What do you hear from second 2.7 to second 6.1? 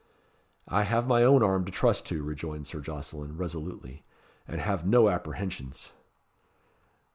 Jocelyn, resolutely, "and have no apprehensions."